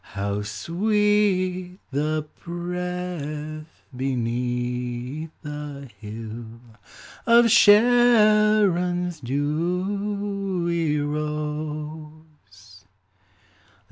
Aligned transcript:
IIow 0.15 0.43
sweet 0.43 1.77
the 1.91 2.27
breath 2.43 3.85
beneath 3.95 5.29
the 5.43 5.91
hill 5.99 6.59
Of 7.27 7.51
Sharon's 7.51 9.19
dewy 9.19 10.99
rose 11.01 12.85